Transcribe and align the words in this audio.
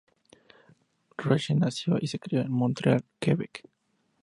Rachelle 1.19 1.59
nació 1.59 1.97
y 2.01 2.07
se 2.07 2.17
crio 2.17 2.41
en 2.41 2.51
Montreal, 2.51 3.05
Quebec. 3.19 3.69